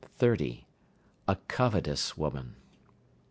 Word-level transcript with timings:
A 1.27 1.35
covetous 1.47 2.17
woman. 2.17 2.55